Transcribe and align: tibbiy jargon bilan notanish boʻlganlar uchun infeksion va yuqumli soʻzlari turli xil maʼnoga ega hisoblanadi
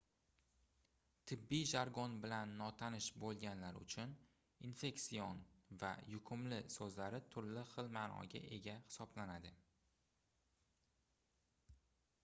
tibbiy 1.31 1.65
jargon 1.71 2.15
bilan 2.23 2.53
notanish 2.61 3.09
boʻlganlar 3.23 3.77
uchun 3.81 4.15
infeksion 4.69 5.43
va 5.85 5.91
yuqumli 6.15 6.59
soʻzlari 6.77 7.21
turli 7.37 7.67
xil 7.75 7.93
maʼnoga 7.99 8.43
ega 8.59 8.77
hisoblanadi 8.89 9.53